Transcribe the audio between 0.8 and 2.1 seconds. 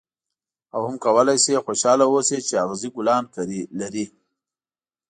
هم کولای شې خوشاله